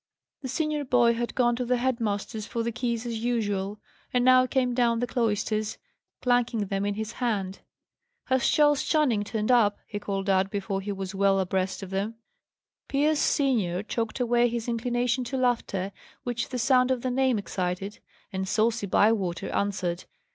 The 0.41 0.47
senior 0.47 0.83
boy 0.83 1.13
had 1.13 1.35
gone 1.35 1.55
to 1.57 1.63
the 1.63 1.77
head 1.77 1.99
master's 1.99 2.47
for 2.47 2.63
the 2.63 2.71
keys 2.71 3.05
as 3.05 3.19
usual, 3.23 3.79
and 4.11 4.25
now 4.25 4.47
came 4.47 4.73
down 4.73 4.97
the 4.99 5.05
cloisters, 5.05 5.77
clanking 6.23 6.65
them 6.65 6.87
in 6.87 6.95
his 6.95 7.11
hand. 7.11 7.59
"Has 8.25 8.47
Charles 8.49 8.81
Channing 8.81 9.23
turned 9.23 9.51
up?" 9.51 9.77
he 9.85 9.99
called 9.99 10.27
out, 10.27 10.49
before 10.49 10.81
he 10.81 10.91
was 10.91 11.13
well 11.13 11.39
abreast 11.39 11.83
of 11.83 11.91
them. 11.91 12.15
Pierce 12.87 13.19
senior 13.19 13.83
choked 13.83 14.19
away 14.19 14.49
his 14.49 14.67
inclination 14.67 15.23
to 15.25 15.37
laughter, 15.37 15.91
which 16.23 16.49
the 16.49 16.57
sound 16.57 16.89
of 16.89 17.03
the 17.03 17.11
name 17.11 17.37
excited, 17.37 17.99
and 18.33 18.47
saucy 18.47 18.87
Bywater 18.87 19.51
answered. 19.51 20.05